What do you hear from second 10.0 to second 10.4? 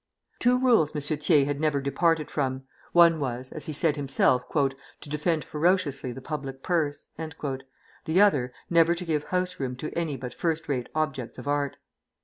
but